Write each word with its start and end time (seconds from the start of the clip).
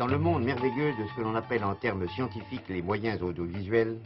Dans 0.00 0.06
le 0.06 0.16
monde 0.16 0.44
merveilleux 0.44 0.92
de 0.92 1.06
ce 1.06 1.14
que 1.14 1.20
l'on 1.20 1.34
appelle 1.34 1.62
en 1.62 1.74
termes 1.74 2.08
scientifiques 2.08 2.70
les 2.70 2.80
moyens 2.80 3.20
audiovisuels, 3.20 3.98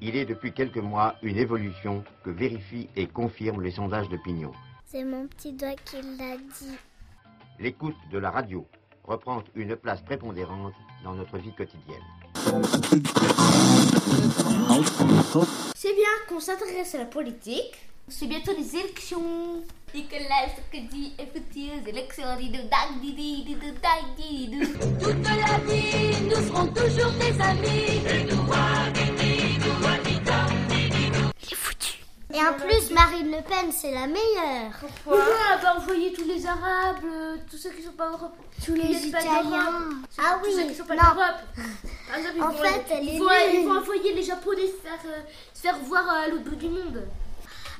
il 0.00 0.16
est 0.16 0.24
depuis 0.24 0.54
quelques 0.54 0.78
mois 0.78 1.16
une 1.20 1.36
évolution 1.36 2.02
que 2.24 2.30
vérifient 2.30 2.88
et 2.96 3.06
confirment 3.06 3.60
les 3.60 3.72
sondages 3.72 4.08
d'opinion. 4.08 4.50
C'est 4.86 5.04
mon 5.04 5.26
petit 5.26 5.52
doigt 5.52 5.74
qui 5.84 5.96
l'a 5.96 6.38
dit. 6.38 6.78
L'écoute 7.60 7.98
de 8.10 8.16
la 8.16 8.30
radio 8.30 8.66
reprend 9.04 9.44
une 9.54 9.76
place 9.76 10.00
prépondérante 10.00 10.72
dans 11.04 11.12
notre 11.12 11.36
vie 11.36 11.52
quotidienne. 11.54 12.00
C'est 15.76 15.94
bien 15.94 16.12
qu'on 16.30 16.40
s'intéresse 16.40 16.94
à 16.94 16.98
la 16.98 17.04
politique. 17.04 17.91
C'est 18.08 18.26
bientôt 18.26 18.52
les 18.56 18.76
élections. 18.76 19.62
Nicolas 19.94 20.48
Sarkozy 20.56 21.12
est 21.18 21.26
foutu 21.32 21.68
aux 21.70 21.88
élections. 21.88 22.24
Toute 25.00 25.26
la 25.26 25.58
vie, 25.72 26.22
nous 26.22 26.46
serons 26.46 26.66
toujours 26.68 27.12
des 27.12 27.40
amis. 27.40 28.02
Et 32.34 32.38
en 32.40 32.54
plus, 32.54 32.90
Marine 32.94 33.30
Le 33.30 33.42
Pen, 33.42 33.70
c'est 33.70 33.92
la 33.92 34.06
meilleure. 34.06 34.72
Pourquoi? 35.04 35.22
Elle 35.54 35.60
va 35.60 35.76
envoyer 35.76 36.12
tous 36.14 36.24
les 36.24 36.46
Arabes, 36.46 37.04
euh, 37.04 37.36
tous 37.50 37.58
ceux 37.58 37.68
qui 37.70 37.82
sont 37.82 37.92
pas 37.92 38.08
en 38.08 38.12
Europe. 38.12 38.34
Tous 38.64 38.74
les 38.74 39.06
Italiens. 39.06 39.90
Ah 40.18 40.38
Tous 40.42 40.50
ceux 40.50 40.62
oui, 40.62 40.68
qui 40.68 40.74
sont 40.74 40.84
pas 40.86 40.94
non. 40.94 41.02
d'Europe. 41.02 41.40
Par 42.08 42.16
exemple, 42.16 42.34
ils 42.36 42.42
En 42.42 42.48
vont, 42.48 42.56
fait, 42.58 42.84
elle 42.90 43.04
ils 43.04 43.08
est 43.10 43.18
nulle. 43.18 43.60
ils 43.60 43.66
vont 43.68 43.76
envoyer 43.76 44.14
les 44.14 44.22
Japonais 44.22 44.62
se 44.66 44.88
faire, 44.88 44.98
euh, 45.06 45.20
se 45.52 45.60
faire 45.60 45.78
voir 45.80 46.08
euh, 46.08 46.24
à 46.24 46.28
l'autre 46.28 46.44
bout 46.44 46.56
du 46.56 46.68
monde. 46.70 47.02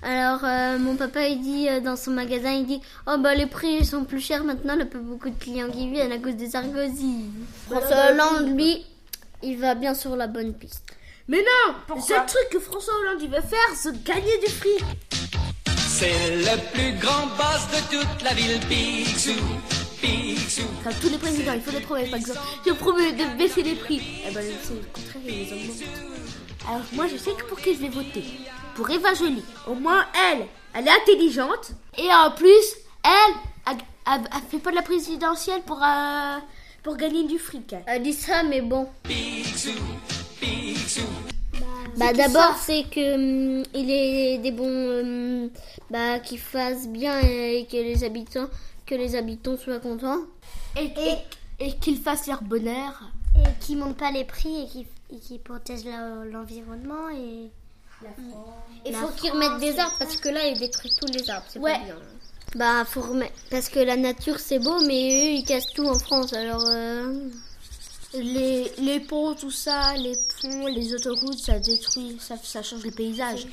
Alors 0.02 0.44
euh, 0.44 0.78
mon 0.78 0.96
papa 0.96 1.28
il 1.28 1.40
dit 1.40 1.68
euh, 1.68 1.80
dans 1.80 1.94
son 1.94 2.10
magasin 2.10 2.50
il 2.50 2.66
dit 2.66 2.80
oh 3.06 3.18
bah 3.18 3.34
les 3.34 3.46
prix 3.46 3.84
sont 3.84 4.04
plus 4.04 4.20
chers 4.20 4.42
maintenant 4.42 4.72
il 4.72 4.78
n'y 4.78 4.82
a 4.82 4.86
pas 4.86 4.98
beaucoup 4.98 5.30
de 5.30 5.38
clients 5.38 5.70
qui 5.70 5.88
viennent 5.88 6.10
à 6.10 6.18
cause 6.18 6.34
des 6.34 6.50
Sarkozy. 6.50 7.26
François 7.70 8.10
Hollande 8.10 8.56
lui 8.56 8.84
il 9.42 9.58
va 9.58 9.74
bien 9.74 9.94
sur 9.94 10.16
la 10.16 10.26
bonne 10.26 10.54
piste. 10.54 10.84
Mais 11.28 11.38
non 11.38 11.94
Le 11.94 12.00
seul 12.00 12.26
truc 12.26 12.48
que 12.50 12.58
François 12.58 12.94
Hollande 13.00 13.22
il 13.22 13.28
veut 13.28 13.40
faire, 13.42 13.58
c'est 13.76 14.02
gagner 14.02 14.38
du 14.44 14.50
fric. 14.50 14.84
C'est 15.76 16.36
le 16.36 16.72
plus 16.72 16.98
grand 16.98 17.26
boss 17.36 17.68
de 17.70 17.96
toute 17.96 18.22
la 18.24 18.34
ville, 18.34 18.58
Picsou, 18.68 19.38
Picsou. 20.00 20.66
Comme 20.82 20.94
tous 21.00 21.10
les 21.10 21.18
présidents, 21.18 21.52
il 21.54 21.60
faut 21.60 21.70
des 21.70 21.80
promesses. 21.80 22.10
Par 22.10 22.18
exemple, 22.18 22.40
je 22.66 22.72
promets 22.72 23.12
de 23.12 23.38
baisser 23.38 23.62
les 23.62 23.74
prix. 23.74 24.02
Eh 24.26 24.32
ben, 24.32 24.42
c'est 24.62 24.74
le 24.74 24.80
contraire, 24.92 25.22
ils 25.24 25.38
les 25.38 25.52
augmentent. 25.52 25.82
Alors, 26.68 26.80
moi, 26.92 27.06
je 27.06 27.16
sais 27.16 27.32
que 27.32 27.44
pour 27.44 27.60
qui 27.60 27.74
je 27.74 27.80
vais 27.80 27.88
voter. 27.88 28.24
Pour 28.74 28.88
Eva 28.90 29.14
Jolie. 29.14 29.44
Au 29.66 29.74
moins, 29.74 30.04
elle, 30.30 30.46
elle 30.74 30.86
est 30.86 30.90
intelligente. 30.90 31.72
Et 31.98 32.08
en 32.12 32.30
plus, 32.30 32.74
elle, 33.04 33.34
elle, 33.70 33.76
elle- 34.06 34.28
elle 34.34 34.42
fait 34.50 34.58
pas 34.58 34.70
de 34.70 34.76
la 34.76 34.82
présidentielle 34.82 35.62
pour, 35.62 35.82
euh, 35.82 36.38
pour 36.82 36.96
gagner 36.96 37.24
du 37.24 37.38
fric. 37.38 37.74
elle. 37.86 38.02
Dit 38.02 38.12
ça 38.14 38.42
mais 38.42 38.60
bon. 38.62 38.88
Picsou, 39.02 39.70
Picsou. 40.40 41.02
Bah 41.98 42.12
d'abord 42.14 42.56
c'est 42.58 42.84
que 42.84 43.14
hum, 43.58 43.62
il 43.74 43.90
est 43.90 44.38
des 44.38 44.50
bons 44.50 44.64
hum, 45.00 45.50
bah 45.90 46.20
qu'il 46.20 46.38
fasse 46.38 46.88
bien 46.88 47.18
et 47.20 47.66
que 47.70 47.76
les 47.76 48.02
habitants 48.02 48.48
que 48.86 48.94
les 48.94 49.14
habitants 49.14 49.58
soient 49.58 49.78
contents. 49.78 50.20
Et, 50.80 50.86
et, 50.86 51.66
et 51.66 51.72
qu'ils 51.76 51.98
fassent 51.98 52.26
leur 52.26 52.42
bonheur. 52.42 53.02
Et 53.36 53.42
qui 53.60 53.76
montent 53.76 53.98
pas 53.98 54.10
les 54.10 54.24
prix 54.24 54.62
et 54.62 54.66
qui, 54.68 54.86
et 55.14 55.18
qui 55.18 55.38
protègent 55.38 55.84
l'environnement 56.32 57.08
et... 57.10 57.50
Il 58.84 58.92
La 58.92 58.98
faut 58.98 59.08
qu'ils 59.08 59.30
remettent 59.30 59.60
des 59.60 59.78
arbres 59.78 59.94
parce 59.98 60.16
que 60.16 60.28
là 60.28 60.46
ils 60.46 60.58
détruisent 60.58 60.96
tous 60.96 61.06
les 61.12 61.28
arbres, 61.30 61.46
c'est 61.48 61.58
Ouais. 61.58 61.72
pas 61.78 61.84
bien. 61.84 61.96
Bah 62.56 62.84
faut 62.84 63.00
remettre 63.00 63.32
parce 63.50 63.68
que 63.68 63.78
la 63.78 63.96
nature 63.96 64.38
c'est 64.38 64.58
beau 64.58 64.80
mais 64.80 65.08
eux 65.08 65.38
ils 65.38 65.44
cassent 65.44 65.72
tout 65.74 65.86
en 65.86 65.98
France 65.98 66.32
alors 66.34 66.62
euh, 66.66 67.28
Les, 68.14 68.70
les 68.78 69.00
ponts, 69.00 69.34
tout 69.34 69.50
ça, 69.50 69.94
les 69.96 70.12
ponts, 70.42 70.66
les 70.66 70.92
autoroutes, 70.94 71.38
ça 71.38 71.58
détruit, 71.58 72.18
ça, 72.20 72.34
ça 72.42 72.62
change 72.62 72.82
les 72.84 72.90
paysages. 72.90 73.46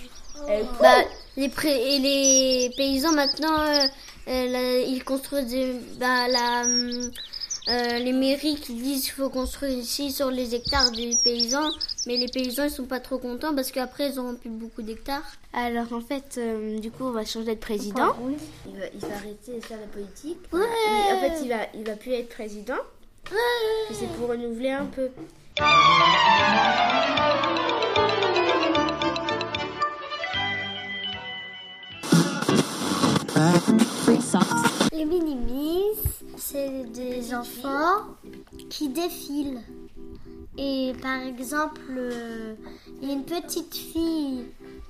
Et 0.50 0.64
bah 0.82 0.96
les 1.38 1.48
pré- 1.50 1.96
et 1.96 2.00
les 2.00 2.70
paysans 2.76 3.14
maintenant 3.14 3.58
euh, 3.62 3.88
euh, 4.28 4.48
la- 4.52 4.80
ils 4.82 5.04
construisent 5.06 5.46
des- 5.48 5.80
bah 5.98 6.28
la 6.28 6.64
hum, 6.66 7.10
euh, 7.68 8.00
les 8.00 8.14
mairies 8.14 8.56
qui 8.56 8.74
disent 8.74 9.04
qu'il 9.04 9.14
faut 9.14 9.30
construire 9.30 9.78
ici 9.78 10.12
sur 10.12 10.32
les 10.32 10.56
hectares 10.56 10.92
des 10.92 11.12
paysans, 11.24 11.70
mais 12.08 12.18
les 12.18 12.28
paysans 12.28 12.64
ils 12.64 12.72
sont 12.72 12.86
pas 12.86 13.00
trop 13.00 13.18
contents 13.20 13.54
parce 13.54 13.72
qu'après 13.72 14.10
ils 14.10 14.20
auront 14.20 14.36
plus 14.36 14.50
beaucoup 14.50 14.82
d'hectares. 14.82 15.24
Alors 15.54 15.92
en 15.94 16.02
fait, 16.02 16.36
euh, 16.38 16.80
du 16.80 16.90
coup, 16.90 17.04
on 17.04 17.12
va 17.12 17.26
changer 17.26 17.56
de 17.56 17.60
président. 17.60 18.16
Il 18.68 18.76
va, 18.80 18.86
il 18.94 19.00
va 19.00 19.16
arrêter 19.16 19.56
de 19.60 19.62
faire 19.66 19.80
la 19.80 19.88
politique. 19.88 20.38
Il- 20.54 20.58
en 21.16 21.20
fait, 21.20 21.34
il 21.44 21.50
va, 21.50 21.58
il 21.76 21.84
va 21.86 21.96
plus 21.96 22.14
être 22.14 22.30
président. 22.30 22.76
Et 23.92 23.94
C'est 23.94 24.08
pour 24.18 24.30
renouveler 24.30 24.72
un 24.72 24.86
peu. 24.86 25.10
Les 34.92 35.06
minimis, 35.06 35.49
c'est 36.52 36.92
des 36.92 37.34
enfants 37.34 38.06
qui 38.70 38.90
défilent. 38.90 39.62
Et 40.58 40.94
par 41.02 41.22
exemple, 41.22 41.82
euh, 41.92 42.56
il 43.02 43.08
y 43.08 43.12
a 43.12 43.14
une 43.14 43.24
petite 43.24 43.76
fille 43.76 44.46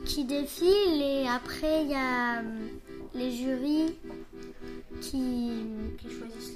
qui 0.06 0.24
défile 0.24 1.02
et 1.02 1.28
après 1.28 1.84
il 1.84 1.92
y 1.92 1.96
a 1.96 2.40
euh, 2.40 2.42
les 3.14 3.32
jurys 3.32 3.94
qui, 5.02 5.52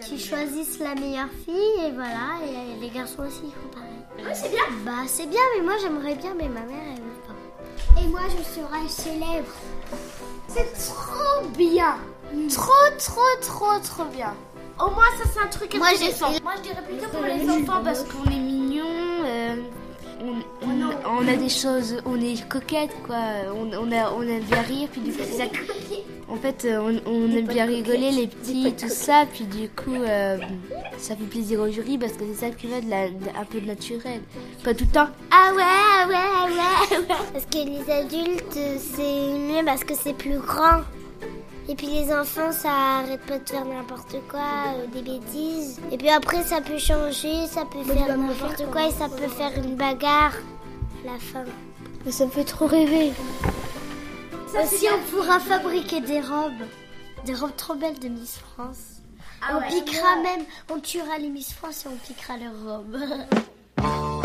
qui 0.01 0.17
choisissent 0.17 0.79
la 0.79 0.95
meilleure 0.95 1.29
fille 1.45 1.85
et 1.85 1.91
voilà, 1.91 2.39
et 2.47 2.79
les 2.79 2.89
garçons 2.89 3.23
aussi 3.23 3.41
ils 3.43 3.51
font 3.51 3.69
pareil. 3.73 4.25
Ouais, 4.25 4.33
c'est 4.33 4.49
bien. 4.49 4.63
Bah 4.85 5.03
c'est 5.05 5.27
bien, 5.27 5.41
mais 5.57 5.63
moi 5.63 5.73
j'aimerais 5.81 6.15
bien, 6.15 6.33
mais 6.35 6.47
ma 6.47 6.61
mère 6.61 6.83
elle 6.91 7.01
veut 7.01 7.21
pas. 7.27 8.01
Et 8.01 8.07
moi 8.07 8.21
je 8.29 8.41
serai 8.41 8.87
célèbre. 8.87 9.53
C'est 10.47 10.73
trop 10.73 11.45
bien. 11.57 11.97
Trop, 12.49 12.71
trop, 12.97 13.21
trop, 13.41 13.79
trop 13.83 14.05
bien. 14.05 14.33
Au 14.79 14.89
moins, 14.89 15.03
ça, 15.21 15.29
c'est 15.31 15.39
un 15.39 15.47
truc 15.47 15.75
Moi, 15.77 15.87
j'ai- 15.91 15.95
intéressant. 16.05 16.31
Moi, 16.43 16.53
je 16.57 16.61
dirais 16.63 16.83
plutôt 16.87 17.09
pour 17.09 17.23
les 17.23 17.49
enfants 17.49 17.81
parce 17.83 18.03
qu'on 18.03 18.29
est 18.31 18.39
mignons. 18.39 18.83
euh, 19.25 19.55
on, 20.21 20.67
on- 20.67 21.19
on 21.19 21.27
a 21.27 21.35
des 21.35 21.49
choses, 21.49 21.97
on 22.05 22.19
est 22.19 22.47
coquette 22.47 22.91
quoi. 23.05 23.17
On, 23.55 23.67
on, 23.73 23.91
a, 23.91 24.11
on 24.11 24.21
aime 24.23 24.43
bien 24.43 24.61
rire, 24.61 24.87
puis 24.91 25.01
du 25.01 25.11
coup, 25.11 25.19
c'est 25.23 25.37
ça. 25.37 25.43
En 26.29 26.35
fait, 26.37 26.65
euh, 26.65 26.79
on, 27.05 27.11
on 27.11 27.29
aime 27.37 27.45
bien 27.45 27.65
rigoler, 27.65 28.09
les 28.11 28.27
petits, 28.27 28.73
tout 28.73 28.87
ça, 28.89 29.25
puis 29.31 29.43
du 29.45 29.67
coup, 29.69 29.93
euh, 29.93 30.37
ça 30.97 31.15
fait 31.15 31.25
plaisir 31.25 31.59
au 31.59 31.69
jury 31.69 31.97
parce 31.97 32.13
que 32.13 32.23
c'est 32.33 32.45
ça 32.47 32.49
qui 32.55 32.67
va 32.67 32.79
de 32.81 32.89
la, 32.89 33.09
de- 33.09 33.15
un 33.39 33.43
peu 33.45 33.59
de 33.59 33.67
naturel. 33.67 34.21
Pas 34.63 34.73
tout 34.73 34.85
le 34.85 34.91
temps. 34.91 35.09
Ah 35.31 35.51
ouais, 35.53 35.61
ah 35.61 36.07
ouais, 36.07 36.15
ah 36.15 36.45
ouais, 36.45 36.51
ah 36.57 36.95
ouais. 36.99 37.05
Parce 37.33 37.45
que 37.45 37.57
les 37.57 37.91
adultes, 37.91 38.57
c'est 38.95 39.37
mieux 39.37 39.65
parce 39.65 39.83
que 39.83 39.93
c'est 39.93 40.13
plus 40.13 40.39
grand. 40.39 40.81
Et 41.69 41.75
puis 41.75 41.87
les 41.87 42.11
enfants, 42.11 42.51
ça 42.51 42.71
arrête 42.99 43.21
pas 43.25 43.39
de 43.39 43.49
faire 43.49 43.63
n'importe 43.63 44.17
quoi, 44.29 44.73
euh, 44.75 44.87
des 44.87 45.01
bêtises. 45.01 45.79
Et 45.91 45.97
puis 45.97 46.09
après, 46.09 46.43
ça 46.43 46.59
peut 46.59 46.77
changer, 46.77 47.47
ça 47.47 47.63
peut 47.65 47.83
faire 47.83 48.17
n'importe 48.17 48.65
quoi 48.69 48.87
et 48.87 48.91
ça 48.91 49.07
peut 49.07 49.29
faire 49.29 49.51
une 49.57 49.75
bagarre 49.75 50.33
à 51.03 51.13
la 51.13 51.19
fin. 51.19 51.45
Mais 52.05 52.11
ça 52.11 52.25
me 52.25 52.31
fait 52.31 52.43
trop 52.43 52.67
rêver. 52.67 53.13
Aussi, 54.61 54.87
on 54.93 55.11
pourra 55.11 55.39
fabriquer 55.39 56.01
des 56.01 56.19
robes. 56.19 56.67
Des 57.25 57.33
robes 57.33 57.55
trop 57.55 57.75
belles 57.75 57.99
de 57.99 58.09
Miss 58.09 58.37
France. 58.37 59.01
on 59.49 59.61
piquera 59.61 60.17
même, 60.17 60.45
on 60.69 60.79
tuera 60.79 61.17
les 61.17 61.29
Miss 61.29 61.53
France 61.53 61.85
et 61.85 61.87
on 61.87 61.95
piquera 61.95 62.35
leurs 62.37 62.77
robes. 62.77 62.97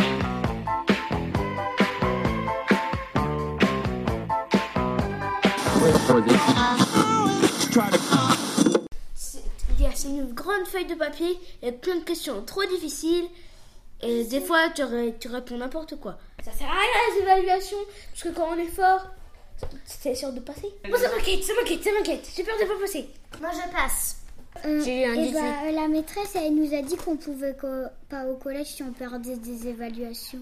il 9.79 9.83
y 9.83 9.87
a- 9.87 9.91
c'est 9.95 10.09
une 10.09 10.33
grande 10.35 10.67
feuille 10.67 10.87
de 10.87 10.95
papier 10.95 11.39
et 11.63 11.73
plein 11.73 11.97
de 11.97 12.03
questions 12.05 12.43
trop 12.43 12.65
difficiles. 12.67 13.25
Et 14.03 14.25
des 14.25 14.41
fois, 14.41 14.69
tu, 14.75 14.83
ré- 14.85 15.15
tu 15.19 15.29
réponds 15.29 15.57
n'importe 15.59 15.97
quoi. 15.99 16.19
Ça 16.45 16.53
sert 16.53 16.69
à 16.69 16.73
rien 16.73 17.15
les 17.17 17.23
évaluations, 17.23 17.79
parce 18.11 18.23
que 18.23 18.29
quand 18.29 18.49
on 18.55 18.59
est 18.59 18.67
fort, 18.69 19.07
c'est 19.85 20.15
sûr 20.15 20.33
de 20.33 20.41
passer. 20.41 20.69
Moi, 20.89 20.99
ça 20.99 21.09
m'inquiète, 21.09 21.43
ça 21.43 21.53
m'inquiète, 21.59 21.83
ça 21.83 21.91
m'inquiète. 21.99 22.29
J'ai 22.37 22.45
peur 22.45 22.55
de 22.61 22.65
pas 22.67 22.79
passer. 22.81 23.09
Moi, 23.41 23.51
je 23.53 23.73
passe. 23.77 24.17
J'ai 24.85 25.03
eu 25.03 25.05
un 25.11 25.15
Et 25.15 25.23
dix-huit. 25.29 25.35
bah, 25.35 25.73
la 25.73 25.89
maîtresse, 25.89 26.35
elle 26.37 26.55
nous 26.55 26.73
a 26.75 26.83
dit 26.83 26.97
qu'on 26.97 27.17
pouvait 27.17 27.57
co- 27.61 27.67
pas 28.09 28.27
au 28.27 28.35
collège 28.37 28.67
si 28.69 28.83
on 28.83 28.93
perdait 28.93 29.37
des 29.37 29.69
évaluations. 29.69 30.41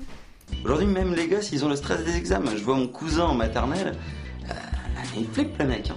Aujourd'hui, 0.64 0.86
même 0.86 1.14
les 1.14 1.28
gosses, 1.28 1.50
ils 1.52 1.64
ont 1.64 1.68
le 1.68 1.76
stress 1.76 2.02
des 2.04 2.16
examens. 2.16 2.52
Je 2.56 2.62
vois 2.64 2.76
mon 2.76 2.88
cousin 2.88 3.24
en 3.26 3.34
maternelle, 3.34 3.94
euh, 4.48 4.52
il 5.16 5.26
flippe 5.28 5.58
le 5.58 5.66
mec. 5.66 5.90
hein. 5.90 5.96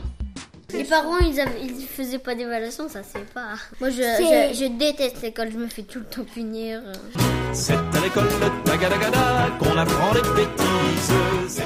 Les 0.72 0.84
parents, 0.84 1.18
ils, 1.18 1.40
avaient, 1.40 1.62
ils 1.64 1.84
faisaient 1.88 2.20
pas 2.20 2.36
d'évaluation, 2.36 2.88
ça 2.88 3.02
c'est 3.02 3.26
pas. 3.34 3.54
Moi, 3.82 3.90
je, 3.90 3.96
je, 4.04 4.56
je 4.60 4.66
déteste 4.78 5.20
l'école, 5.24 5.50
je 5.52 5.58
me 5.58 5.68
fais 5.68 5.82
tout 5.82 5.98
le 6.00 6.06
temps 6.06 6.24
punir. 6.24 6.82
C'est 7.54 7.74
à 7.74 8.00
l'école 8.04 8.26
de 8.28 8.70
Tagadagada 8.70 9.50
qu'on 9.60 9.76
apprend 9.76 10.14
les 10.14 10.22
bêtises. 10.22 11.59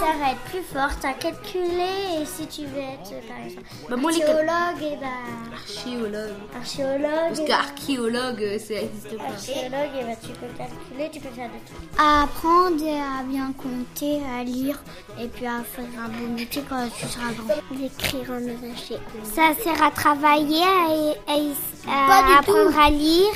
Sert 0.00 0.22
à 0.26 0.30
être 0.32 0.40
plus 0.50 0.62
forte, 0.62 1.04
à 1.04 1.12
calculer 1.12 2.20
et 2.22 2.24
si 2.24 2.46
tu 2.46 2.62
veux 2.64 2.78
être, 2.78 3.10
par 3.28 3.36
exemple, 3.44 3.66
Bah, 3.90 3.96
moi, 3.96 4.10
archéologue, 4.10 4.82
et 4.82 4.96
ben, 4.96 5.52
Archéologue. 5.52 6.30
archéologue. 6.56 7.10
Parce 7.28 7.40
qu'archéologue, 7.40 8.42
euh, 8.42 8.58
ça 8.58 8.74
n'existe 8.74 9.16
pas. 9.18 9.24
Archéologue, 9.24 9.90
et 10.00 10.04
ben, 10.04 10.16
tu 10.22 10.28
peux 10.32 10.46
calculer, 10.56 11.10
tu 11.12 11.20
peux 11.20 11.28
faire 11.28 11.50
des 11.50 11.60
trucs. 11.66 11.90
Apprendre 11.98 12.84
à 12.88 13.22
bien 13.24 13.52
compter, 13.52 14.20
à 14.38 14.42
lire 14.42 14.78
et 15.20 15.28
puis 15.28 15.46
à 15.46 15.62
faire 15.64 15.84
un 16.02 16.08
bon 16.08 16.32
métier 16.34 16.62
quand 16.66 16.88
tu 16.98 17.06
seras 17.06 17.32
grand. 17.32 17.78
D'écrire 17.78 18.30
un 18.32 18.40
message. 18.40 18.98
Ça 19.24 19.52
sert 19.62 19.82
à 19.82 19.90
travailler, 19.90 20.62
à, 20.62 21.32
à- 21.32 22.06
Pas 22.08 22.26
du 22.26 22.32
apprendre 22.38 22.72
tout. 22.72 22.80
à 22.80 22.90
lire. 22.90 23.32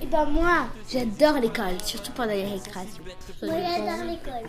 Et 0.00 0.06
ben 0.06 0.26
moi, 0.26 0.66
J'adore 0.90 1.40
l'école, 1.40 1.76
surtout 1.84 2.12
pendant 2.12 2.30
les 2.30 2.44
récréations. 2.44 3.02
moi 3.42 3.54
j'adore 3.60 4.04
l'école. 4.06 4.48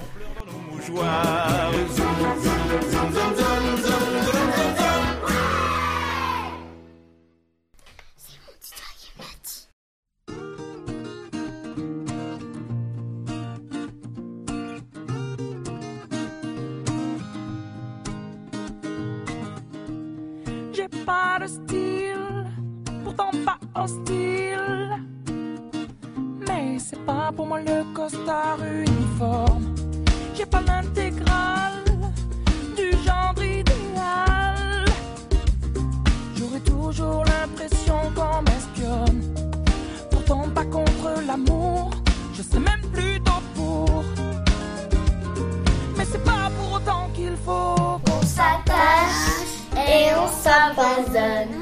J'ai 20.71 20.87
pas 21.05 21.39
de 21.41 21.47
style, 21.47 22.45
pourtant 23.03 23.31
pas 23.45 23.59
hostile. 23.75 24.95
Mais 26.47 26.79
c'est 26.79 27.03
pas 27.05 27.31
pour 27.35 27.47
moi 27.47 27.59
le 27.59 27.83
costard 27.93 28.59
uniforme. 28.63 29.78
Pas 30.45 30.61
l'intégrale 30.61 31.83
du 32.75 32.91
genre 33.05 33.35
idéal. 33.35 34.85
J'aurais 36.35 36.61
toujours 36.61 37.25
l'impression 37.25 37.99
qu'on 38.15 38.41
m'espionne. 38.43 39.35
Pourtant 40.09 40.49
pas 40.49 40.63
contre 40.63 41.21
l'amour, 41.27 41.91
je 42.33 42.41
sais 42.41 42.59
même 42.59 42.81
plutôt 42.91 43.41
pour. 43.53 44.03
Mais 45.97 46.05
c'est 46.09 46.23
pas 46.23 46.49
pour 46.57 46.77
autant 46.77 47.09
qu'il 47.13 47.35
faut 47.45 47.99
On 48.09 48.21
s'attache 48.25 49.59
et 49.75 50.15
on 50.15 50.27
s'empoisonne 50.27 51.53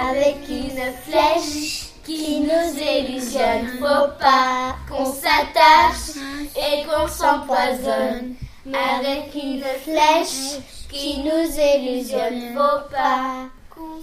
avec 0.00 0.36
une 0.48 0.92
flèche 1.04 1.90
qui 2.04 2.40
nous 2.40 2.80
illusionne. 2.80 3.66
Faut 3.80 4.08
pas 4.20 4.76
qu'on 4.88 5.04
s'attache 5.04 6.14
et 6.66 6.84
qu'on 6.84 7.06
s'empoisonne 7.08 8.34
avec 8.66 9.34
une 9.34 9.62
flèche 9.82 10.60
qui 10.90 11.18
nous 11.18 11.58
illusionne. 11.58 12.54
Faut 12.54 12.88
pas 12.90 13.48
qu'on. 13.70 14.00